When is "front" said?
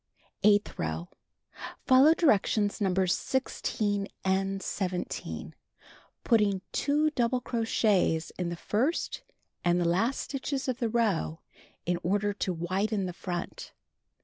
13.13-13.73